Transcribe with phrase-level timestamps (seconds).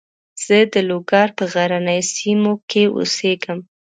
[0.45, 3.59] زه د لوګر په غرنیو سیمو کې اوسېږم.